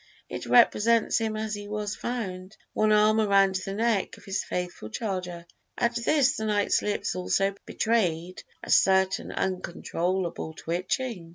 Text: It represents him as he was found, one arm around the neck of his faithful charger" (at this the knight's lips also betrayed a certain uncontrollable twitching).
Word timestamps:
It 0.29 0.47
represents 0.47 1.19
him 1.19 1.35
as 1.35 1.53
he 1.53 1.67
was 1.67 1.95
found, 1.95 2.57
one 2.73 2.91
arm 2.91 3.21
around 3.21 3.53
the 3.63 3.73
neck 3.75 4.17
of 4.17 4.25
his 4.25 4.43
faithful 4.43 4.89
charger" 4.89 5.45
(at 5.77 5.93
this 5.93 6.37
the 6.37 6.45
knight's 6.45 6.81
lips 6.81 7.13
also 7.13 7.53
betrayed 7.67 8.41
a 8.63 8.71
certain 8.71 9.31
uncontrollable 9.31 10.53
twitching). 10.55 11.29